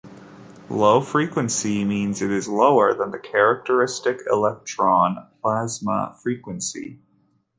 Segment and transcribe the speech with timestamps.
[0.71, 6.97] Low-frequency means it is lower than the characteristic electron plasma frequency.